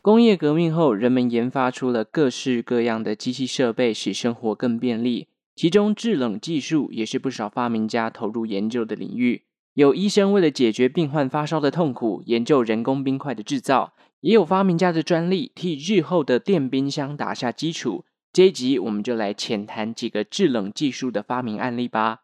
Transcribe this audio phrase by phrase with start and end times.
[0.00, 5.26] 工业革命后，人们研发出了各式各样的机器设备，使生活更便利。
[5.56, 9.42] 其中，制冷技术也是不少发明家投入研究的领域。
[9.74, 18.04] 有医生为了解决病患发烧的痛苦，研究人工冰块的制造；也有发明家的专利，替日后的电冰箱打下基础。
[18.32, 22.20] 这一集，我们就来浅谈几个制冷技术的发明案例吧。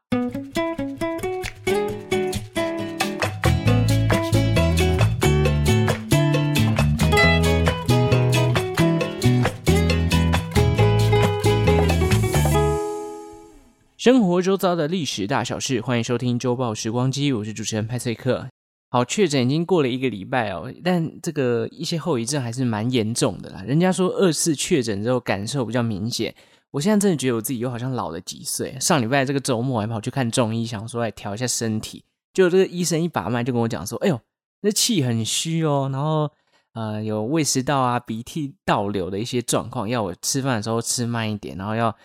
[14.05, 18.47] 生活周遭的历史大小事，欢迎收听周报时光机，我是主持人派翠克。
[18.91, 23.63] 好，确诊已经过了一个礼拜哦，但这个一些后遗症还是蛮严重的啦。
[23.63, 26.35] 人家说二次确诊之后感受比较明显，
[26.71, 28.77] 我现在真的觉得我自己又好像老了几岁。
[28.79, 34.21] 上礼拜这个周末还跑去看中医，想说来调一下身体，就这个医生一把脉就跟我讲说：“哎呦，
[34.61, 36.31] 那气很虚哦，然后
[36.75, 41.97] 呃有胃食道啊、鼻涕倒流的一些状况，要我吃饭的时候吃慢一点，然后要。”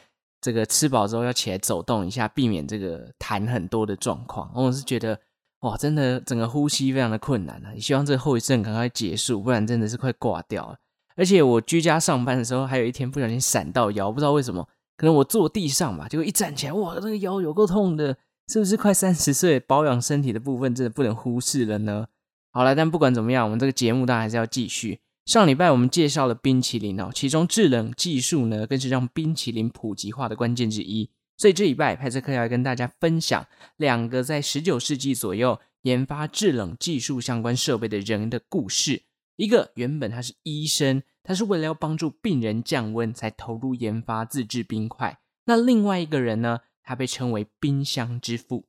[0.42, 4.50] 这个吃饱之后要起来走动一下，避免这个痰很多的状况。
[4.54, 5.20] 我是觉得，
[5.62, 7.74] 哇，真的整个呼吸非常的困难啊！
[7.74, 10.78] 也希望这个后遗症赶快结束，不然真的是快挂掉了。
[11.16, 14.66] 而且我居家上班的时候，还有一天不小心闪到腰，不知道为什么，
[14.96, 18.16] 可能我坐地上吧，结果一站起来，哇，这个腰有够痛的，
[18.48, 22.08] 是不是快三十岁保养身体的部分真的不能忽视了呢？
[22.52, 25.02] 好了，但不管怎么样，我们这个节目当然还是要继续。
[25.30, 31.12] 上礼拜我们介绍了冰淇淋哦，其中制冷技术呢，更是让冰淇淋普及化的关键之一。
[31.38, 33.46] 所以这礼拜派翠克要跟大家分享
[33.78, 39.04] 两个在十九世纪左右研发制冷技术相关设备的人的故事。
[39.36, 45.20] 一个原本他是医生，他是为了要帮助病人降温才投入研发自制冰块。
[45.46, 48.66] 那另外一个人呢，他被称为冰箱之父。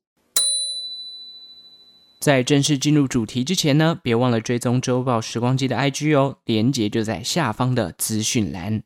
[2.21, 8.83] 在正式进入主题之前呢，别忘了追踪周报时光机的 IG 哦，连接就在下方的资讯栏。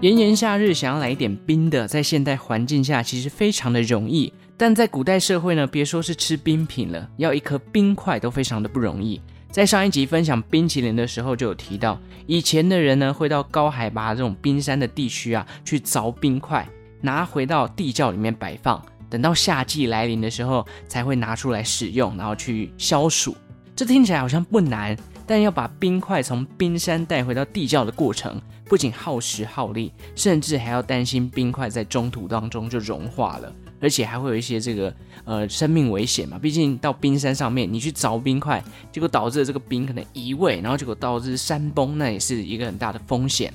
[0.00, 9.20] 炎炎夏日，想要来一点冰的，在现代环境下其实非常的容易，但在古代社会呢，别说是吃冰品了，要一颗冰块都非常的不容易。
[9.50, 16.64] 在上一集分享冰淇淋的时候，就有提到，以前的人呢，会到高海拔这种冰山的地区啊，去凿冰块。
[17.00, 23.36] 拿回到地窖里面摆放，等到夏季来临的时候才会拿出来使用，然后去消暑。
[23.76, 34.92] 这听起来好像不难，但要把冰块从冰山带回到地窖的过程，不仅耗时耗力，甚至还要担心冰块在中途当中就融化了，而且还会有一些这个
[35.24, 36.36] 呃生命危险嘛。
[36.40, 38.60] 毕竟到冰山上面，你去凿冰块，
[38.90, 43.54] 结果导致这个冰可能移位，然后结果导致山崩，那也是一个很大的风险。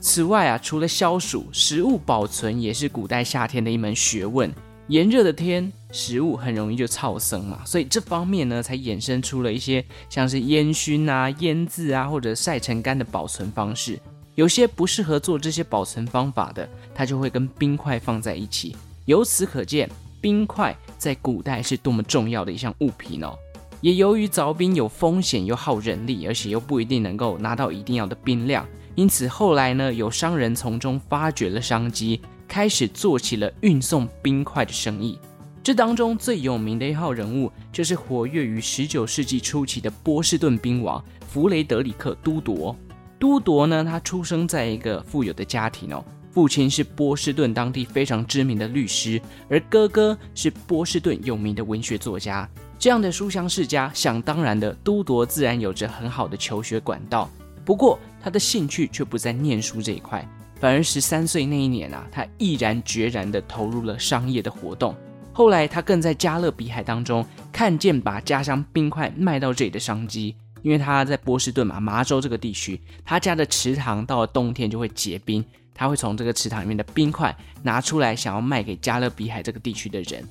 [0.00, 4.52] 此外啊，除了消暑，食物保存也是古代夏天的一门学问。
[4.86, 13.98] 炎热的天，食物很容易就燥生嘛，所以这方面呢，才衍生出了一些像是烟熏啊、腌制啊，或者晒成干的保存方式。
[14.34, 18.76] 有些不适合做这些保存方法的，它就会跟冰块放在一起。
[19.04, 23.36] 由此可见，冰块在古代是多么重要的一项物品哦。
[23.80, 28.66] 也由于凿冰有风险又耗人力，而且又不一定能够拿到一定要的冰量。
[28.98, 35.16] 因此，后来呢，有商人从中发掘了商机，开始做起了运送冰块的生意。
[35.62, 42.74] 这当中最有名的一号人物，就是活跃于十九世纪初期的波士顿冰王弗雷德里克·都铎。
[43.20, 52.50] 都铎呢，他出生在一个富有的家庭哦，父亲是波士顿当地非常知名的律师，而哥哥是波士顿有名的文学作家。
[52.80, 57.30] 这样的书香世家，想当然的，都铎自然有着很好的求学管道。
[57.68, 60.26] 不过，他的兴趣却不在念书这一块，
[60.58, 64.96] 反而十三岁那一年啊，他毅然决然地投入了商业的活动。
[65.34, 80.26] 后来，他更在加勒比海当中看见把家乡冰块卖到这里的商机，因为他在波士顿嘛，麻州这个地区，他家的池塘到了冬天就会结冰，他会从这个池塘里面的冰块拿出来，想要卖给加勒比海这个地区的人。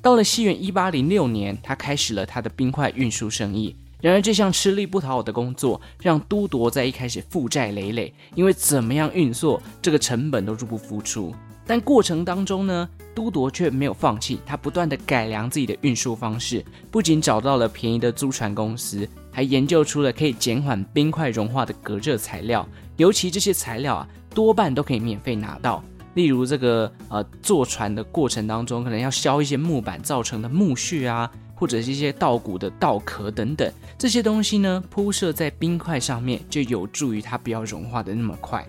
[0.00, 3.74] 到了西元一八零六年，他开始了他的冰块运输生意。
[4.00, 11.34] 然而，这项吃力不讨好的工作让都铎在一开始负债累累，因为怎么样运作，这个成本都入不敷出。
[11.66, 22.66] 但过程当中呢，都铎却没有放弃，他不断地改良自己的运输方式，不仅找到了便宜的租船公司，还研究出了可以减缓冰块融化的隔热材料。
[22.96, 25.82] 尤其这些材料啊，多半都可以免费拿到。
[26.14, 31.30] 例如这个呃，坐船的过程当中，可能要削一些木板造成的木屑啊。
[31.58, 38.64] 或者是一些稻谷的稻壳等等，这些东西呢，铺设在冰块上面，就有助于它不要融化的那么快。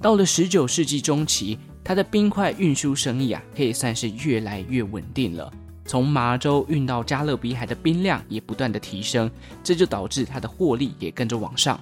[0.00, 5.50] 到了十九世纪中期，它的冰块运输生意啊，可以算是越来越稳定了。
[5.86, 9.30] 从麻州运到加勒比海的冰量也不断的提升，
[9.62, 11.80] 这就导致它的获利也跟着往上。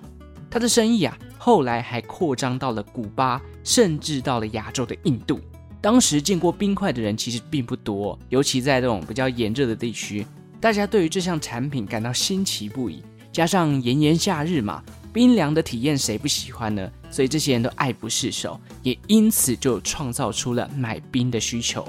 [0.48, 5.40] 它的生意啊，后来还扩张到了古巴，甚至到了亚洲的印度。
[5.80, 10.24] 当时见过冰块的人其实并不多，尤其在这种比较炎热的地区，
[10.62, 13.02] 大家对于这项产品感到新奇不已。
[13.32, 14.80] 加上炎炎夏日嘛，
[15.12, 16.88] 冰凉的体验谁不喜欢呢？
[17.10, 21.84] 所以这些人都爱不释手，也因此就创造出了买冰的需求。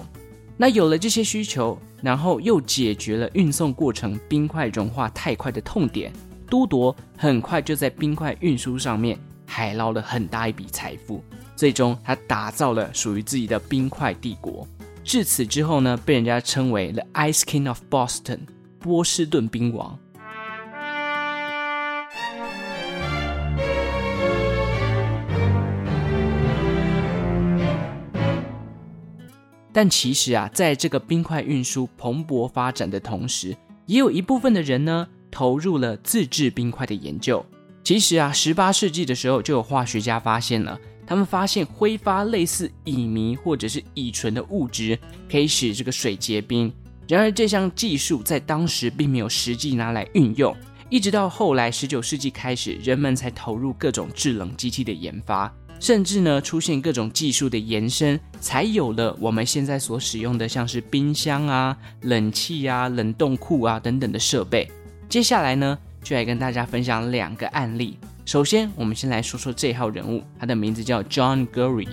[0.57, 6.11] 那有了这些需求，然后又解决了运送过程冰块融化太快的痛点，
[6.49, 11.23] 都铎很快就在冰块运输上面海捞了很大一笔财富。
[11.55, 14.67] 最终，他打造了属于自己的冰块帝国。
[15.03, 18.39] 至此之后呢，被人家称为 The Ice King of Boston，
[18.83, 19.97] 波士顿冰王。
[29.71, 37.43] 但其实啊，在这个冰块运输蓬勃发展的同时，也有一部分的人呢，投入了自制冰块的研究。
[37.83, 40.77] 其实啊，十八世纪的时候就有化学家发现了，
[41.07, 44.99] 他们发现挥发类似乙醚或者是乙醇的物质，
[45.31, 46.71] 可以使这个水结冰。
[47.07, 50.55] 然而这项技术在当时并没有实际拿来运用，
[50.89, 55.53] 一直到后来十九世纪开始，人们才投入各种制冷机器的研发。
[55.79, 64.71] 甚至呢，出现各种技术的延伸，才有了我们现在所使用的，像是冰箱啊、冷气啊、冷冻库啊等等的设备。
[65.09, 67.99] 接下来呢，就来跟大家分享两个案例。
[68.23, 71.89] 首先，我们先来说说这号人物，他的名字叫 John Gurry。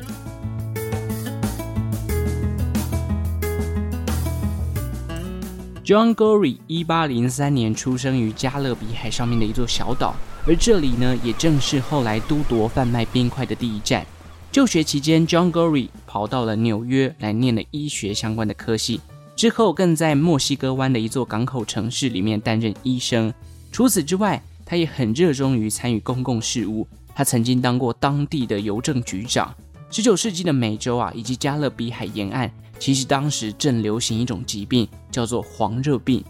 [5.90, 10.14] John Gurry 一八零三年出生于加勒比海上面的一座小岛。
[10.46, 14.06] 而这里呢，也正是后来都铎贩卖冰块的第一站。
[14.52, 19.00] 就学期间，John Gorry 跑到了纽约来念了医学相关的科系，
[19.34, 23.34] 之后更在墨西哥湾的一座港口城市里面担任医生。
[23.72, 26.87] 除此之外，他也很热衷于参与公共事务。
[27.12, 29.52] 他曾经当过当地的邮政局长。
[29.90, 32.48] 十九世纪的美洲啊，以及加勒比海沿岸，
[32.80, 36.24] 其实当时正流行一种疾病，叫做黄热病。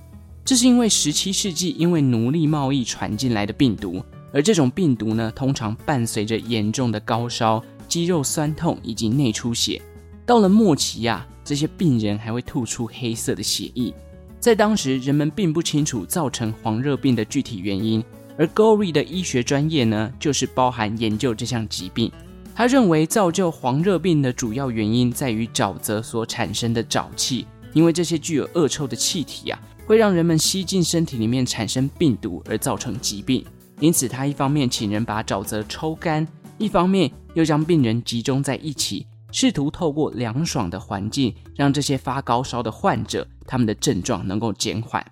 [0.44, 9.80] 这是因为十七世纪因为奴隶贸易传进来的病毒，而这种病毒呢，通常伴随着严重的高烧、肌肉酸痛以及内出血。
[10.26, 13.94] 到了末期呀、啊，这些病人还会吐出黑色的血液。
[14.40, 18.02] 在当时，人们并不清楚造成黄热病的具体原因，
[18.36, 22.10] 而 Gurry 的医学专业呢，就是包含研究这项疾病。
[22.60, 29.58] 他认为造就黄热病的主要原因在于沼泽所产生的沼气，因为这些具有恶臭的气体啊。
[29.86, 33.42] 会让人们吸进身体里面产生病毒而造成疾病，
[33.78, 36.28] 因此他一方面请人把沼泽抽干，
[36.58, 45.02] 一方面又将病人集中在一起，试图透过凉爽的环境让这些发高烧的患者他们的症状能够减缓。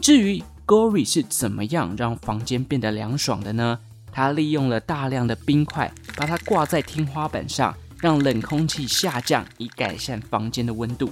[0.00, 3.78] 至于 Gory 是怎么样让房间变得凉爽的呢？
[4.12, 11.10] 他利用了大量的冰块，把它挂在天花板上，让冷空气下降，以改善房间的温度。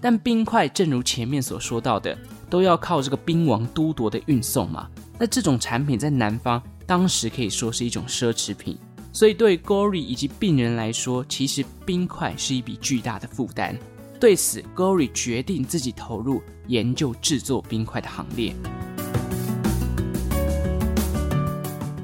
[0.00, 2.16] 但冰块，正如前面所说到的，
[2.50, 4.88] 都要靠这个冰王都铎的运送嘛。
[5.18, 8.76] 那这种产品在南方，当时可以说是一种奢侈品。
[9.12, 13.78] 所以对 Gory 以及病人来说，其实冰块是一笔巨大的负担。
[14.18, 18.54] 对此，Gory 决定自己投入研究制作冰块的行列。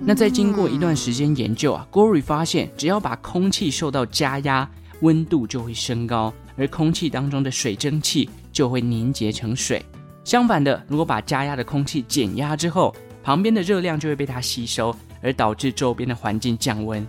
[0.09, 4.67] 那在经过一段时间研究啊，Gurry 发现，只要把空气受到加压，
[5.03, 6.33] 温度就会升高。
[6.57, 9.85] 而空气当中的水蒸气就会凝结成水。
[10.25, 17.07] 相反的，如果把加压的空气减压之后，旁边的热量就会被它吸收，而导致周边的环境降温。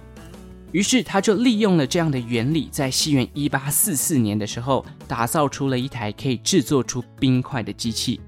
[0.73, 8.19] 于是他就利用了这样的原理，在西元一八四四年的时候，打造出了一台可以制作出冰块的机器。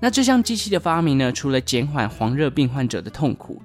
[0.00, 3.60] 那这项机器的发明呢，除了减缓黄热病患者的痛苦，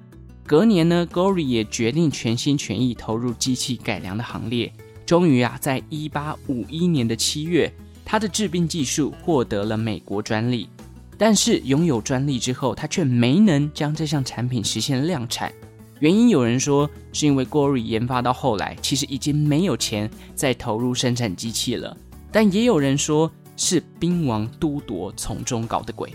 [0.50, 4.72] 隔年呢，Gory 也决定全心全意投入机器改良的行列。
[5.06, 7.72] 终于啊，在一八五一年的七月，
[8.04, 10.68] 他的制冰技术获得了美国专利。
[11.16, 15.52] 但是拥有专利之后，他却没能将这项产品实现量产。
[16.00, 21.96] 原因有人说是因为 Gurry 研发到后来，其实已经没有钱再投入生产机器了。
[22.32, 26.12] 但也有人说是冰王都铎从中搞的鬼。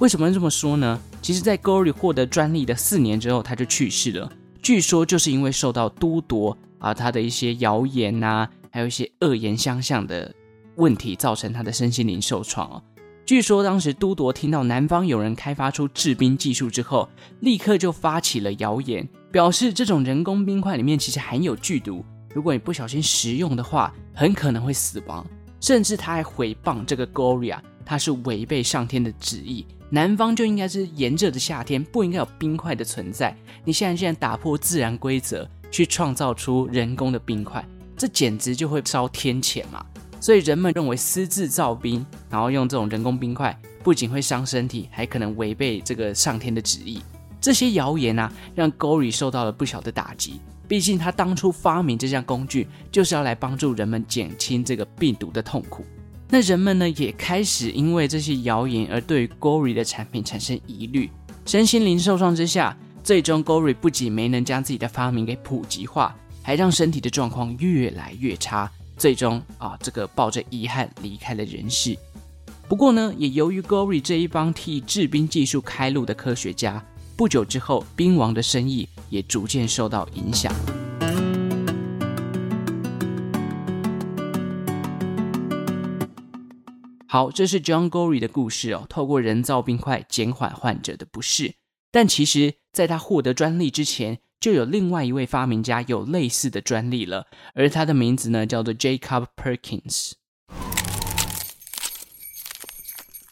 [0.00, 1.00] 为什么这么说呢？
[1.20, 4.30] 其实，在 Gory 获得专利的四年之后，他就去世了。
[4.62, 6.56] 据说就是因为受到都铎。
[6.78, 10.32] 啊，他的一些谣言呐、啊，还有一些恶言相向的
[10.76, 12.80] 问题，造成他的身心灵受创哦。
[13.26, 17.08] 据说当时都铎听到南方有人开发出制冰技术之后，
[17.40, 25.26] 立刻就发起了谣言，表示这种人工冰块里面其实含有剧毒，如果你不小心食用的话，很可能会死亡。
[25.60, 29.64] 甚至他还毁谤这个 Gurry 啊，它是违背上天的旨意。
[29.88, 33.34] 南方就应该是炎热的夏天，不应该有冰块的存在。
[33.64, 37.66] 你现在竟然打破自然规则，去创造出人工的冰块，
[37.96, 39.82] 这简直就会烧天谴嘛！
[40.20, 47.02] 所以人们认为私自造冰，然后用这种人工冰块，不仅会伤身体，还可能违背这个上天的旨意。
[47.40, 50.42] 这些谣言啊，让 Gory 受到了不小的打击。
[50.68, 55.86] 毕竟他当初发明这项工具，就是要来帮助人们减轻这个病毒的痛苦。
[56.30, 61.10] 那人们呢，也开始因为这些谣言而对 Gory 的产品产生疑虑，
[61.46, 71.96] 身心灵受创之下，最终 Gory 不仅没能将自己的发明给普及化，还让身体的状况越来越差，最终啊，这个抱着遗憾离开了人世。
[72.68, 76.84] 不过呢，也由于 Gory 这一帮替制冰技术开路的科学家，
[77.16, 80.54] 不久之后，冰王的生意也逐渐受到影响。
[87.10, 88.84] 好，这是 John Gory 的故事哦。
[88.86, 91.54] 透过人造冰块减缓患者的不适，
[91.90, 100.12] 但其实，在他获得专利之前，就有另外一位发明家有类似的专利了，而他的名字呢，叫做 Jacob Perkins。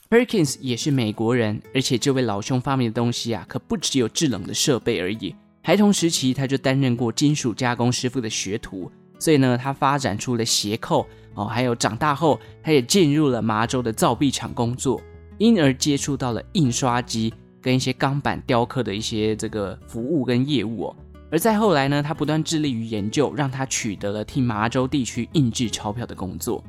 [0.09, 5.37] Perkins 也是美国人，而且这位老兄发明的东西啊，可不只有制冷的设备而已。
[5.63, 11.07] 孩童时期，他就担任过金属加工师傅的学徒，所以呢，他发展出了鞋扣。
[11.37, 15.01] 哦，还有长大后，他也进入了麻州的造币厂工作，
[15.39, 20.97] 因而接触到了印刷机跟一些钢板雕刻的一些这个服务跟业务哦。
[21.31, 26.65] 而在后来呢，他不断致力于研究，让他取得了替麻州地区印制钞票的工作。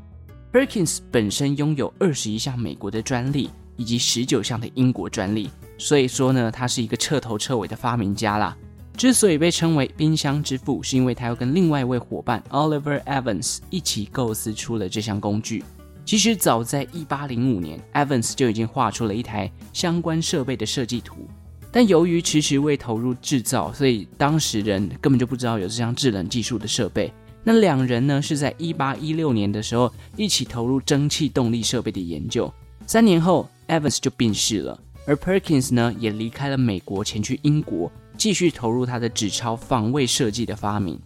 [0.51, 8.57] Perkins 本身拥有二十一项美国的专利以及十九项的英国专利，所以说呢，他是一个彻头彻尾的发明家啦。
[8.97, 15.63] 之所以被称为冰箱之父，是因为他又跟另外一位伙伴 Oliver Evans 一起构思出了这项工具。
[16.03, 21.27] 其实早在1805年，Evans 就已经画出了一台相关设备的设计图，
[21.71, 27.13] 但由于迟迟未投入制造，所以当时人根本就不知道有这项制冷技术的设备。
[27.43, 32.51] 那两人呢，是在1816年的时候一起投入蒸汽动力设备的研究。
[32.87, 37.91] 三年后，Evans 就病逝了，而 Perkins 呢，也离开了美国，前去英国。
[38.17, 40.99] 继续投入他的纸钞防卫设计的发明。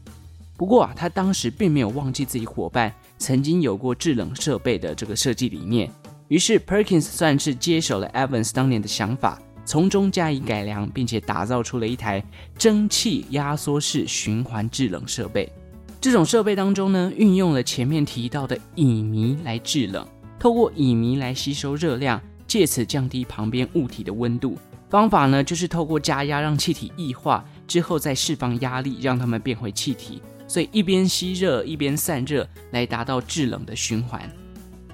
[0.57, 5.91] 不过啊，他当时并没有忘记自己伙伴曾经有过制冷设备的这个设计理念。
[6.27, 12.23] 于是 Perkins 算是接手了 Evans 当年的想法，从中加以改良，并且打造出了一台
[12.57, 15.51] 蒸汽压缩式循环制冷设备。
[15.99, 20.07] 这种设备当中呢，运用了前面提到的乙醚来制冷，
[20.39, 24.57] 透过乙醚来吸收热量，借此降低旁边物体的温度。
[24.91, 30.21] 方法呢，就是透过加压让气体液化之后再释放压力，让它们变回气体。
[30.49, 34.21] 所以一边吸热一边散热，来达到制冷的循环。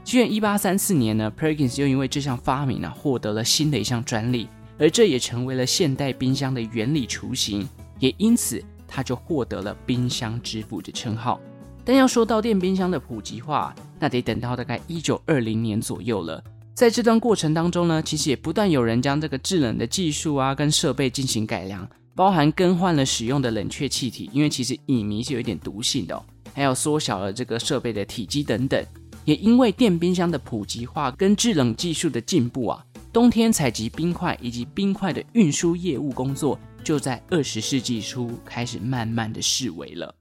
[0.04, 11.42] 西元一八三四年呢，Perkins 又因为这项发明呢，获得了新的一项专利，而这也成为了现代冰箱的原理雏形，也因此他就获得了冰箱之父的称号。
[11.84, 16.44] 但要说到电冰箱的普及化，那得等到大概一九二零年左右了。
[16.78, 28.86] 在这段过程当中呢，其实也不断有人将这个制冷的技术啊跟设备进行改良，包含更换了使用的冷却气体，因为其实乙醚是有一点毒性的哦，还有缩小了这个设备的体积等等。
[29.26, 40.14] 也因为电冰箱的普及化跟制冷技术的进步啊，冬天采集冰块以及冰块的运输业务工作，就在二十世纪初开始慢慢的式微了。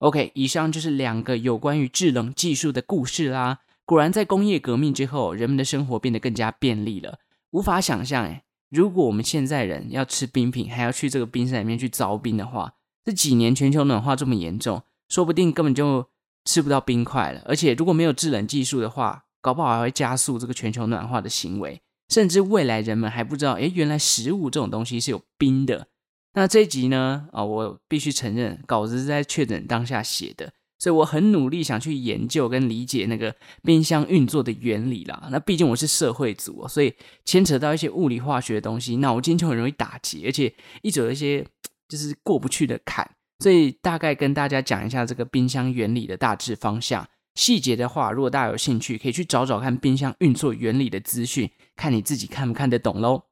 [0.00, 3.60] OK，以上就是两个有关于制冷技术的故事啦。
[3.90, 7.18] 果然，在工业革命之后，人们的生活变得更加便利了。
[7.50, 16.06] 无法想象，诶，如果我们现在人要吃冰品，还要去这个冰山里面去凿冰的话，这几年全球暖化这么严重，说不定根本就
[16.44, 17.42] 吃不到冰块了。
[17.46, 21.82] 而且，如果没有制冷技术的话，搞不好还会加速这个全球暖化的行为。
[22.10, 25.88] 甚至未来人们还不知道，诶，原来食物这种东西是有冰的。
[26.34, 30.52] 那这一集呢，啊，我必须承认，稿子是在确诊当下写的。
[30.80, 33.32] 所以我很努力想去研究跟理解那个
[33.62, 35.28] 冰箱运作的原理啦。
[35.30, 36.92] 那毕竟我是社会组，所以
[37.24, 41.46] 牵扯到一些物理化学的东西，脑筋就很容易打结，而且一直有一些
[41.86, 43.08] 就是过不去的坎。
[43.40, 47.06] 所以大概跟大家讲一下这个冰箱原理的大致方向。
[47.36, 53.22] 细节的话，如果大家有兴趣，可以去找找看冰箱运作原理的资讯，看你自己看不看得懂喽。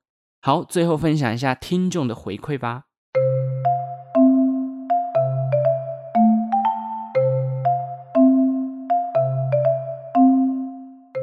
[0.41, 2.85] 好，最后分享一下听众的回馈吧。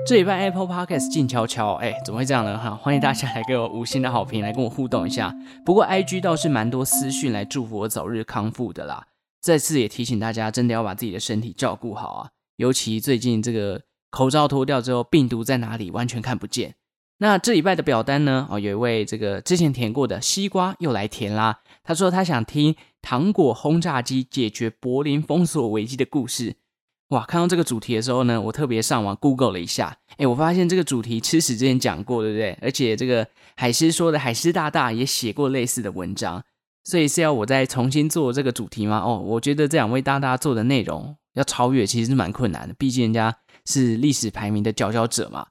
[0.07, 2.55] 这礼拜 Apple Podcast 静悄悄，哎，怎么会这样呢？
[2.59, 5.33] 哈，欢迎大家来给我五星的好评，来跟我互动一下。
[5.65, 9.07] 不过 IG 倒是蛮多私讯来祝福我早日康复的啦。
[9.41, 13.81] 再次也提醒大家，真的要把自己的身体照顾好啊，尤其最近这个
[14.11, 16.75] 口罩脱掉之后，病毒在哪里完全看不见。
[17.17, 18.47] 那这礼拜的表单呢？
[18.51, 21.61] 哦，有一位这个之前填过的西瓜又来填啦。
[21.83, 26.57] 他说他想听糖果轰炸机解决柏林封锁危机的故事。
[27.09, 32.57] 哇，看到这个主题的时候呢，我特别上网 Google 了一下，诶，我发现这个主题吃屎之前讲过，对不对？
[32.61, 36.43] 而且这个海狮说的海狮大大也写过类似的文章，
[36.83, 39.03] 所以是要我再重新做这个主题吗？
[39.05, 45.47] 哦，我觉得这两位大大做的内容要超越，其实是蛮困难的，毕竟人家是历史排名的佼佼者嘛。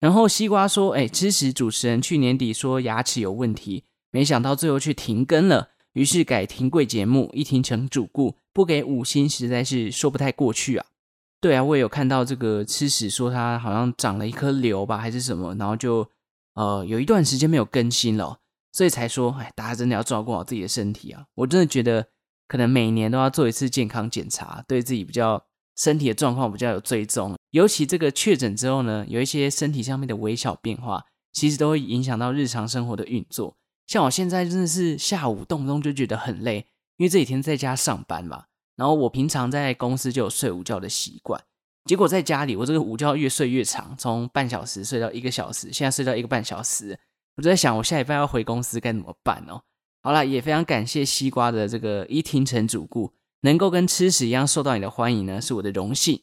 [0.00, 10.84] 然后西瓜说：“哎，吃屎主持人去年底说牙齿有问题，没想到最后却停更了，于是改停贵节目，一听成主顾，不给五星实在是说不太过去啊。”
[11.40, 16.08] 对啊，我也有看到这个吃屎说他好像长了一颗瘤吧，还是什么，然后就
[16.54, 18.38] 呃有一段时间没有更新了，
[18.72, 22.08] 所以才说：“哎，大家真的要照顾好自己的身体啊！”我真的觉得
[22.48, 25.40] 可能每年都要做一次健康检查，对自己比较
[25.76, 27.36] 身体的状况比较有追踪。
[27.52, 33.56] 尤其这个确诊之后呢，有一些身体上面的微小变化，其实都会影响到日常生活的运作。
[33.86, 36.66] 像我现在真的是下午动不动就觉得很累，
[36.96, 38.46] 因为这几天在家上班嘛。
[38.78, 41.42] 然后我平常在公司就有睡午觉的习惯，
[41.84, 46.96] 结果在家里我这个午觉越睡越长，从半小时睡到一个小时，现在睡到一个半小时。
[47.36, 49.62] 我就在想，我下礼拜要回公司该怎么办哦？
[50.00, 56.22] 好啦，也非常感谢西瓜的这个一听成主顾，能够跟吃屎一样受到你的欢迎呢，是我的荣幸。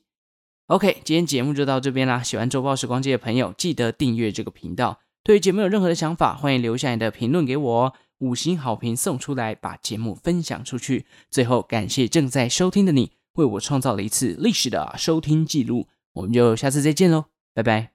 [0.68, 2.24] OK，今天节目就到这边啦。
[2.24, 5.00] 喜欢周报时光机的朋友，记得订阅这个频道。
[5.24, 7.94] 对于节目有任何的想法，欢迎留下你的评论给我哦。
[8.20, 11.06] 五星好评送出来，把节目分享出去。
[11.30, 15.88] 最后，感谢正在收听的你，为我创造了一次历史的收听记录。
[16.14, 17.92] 我们就下次再见喽，拜拜。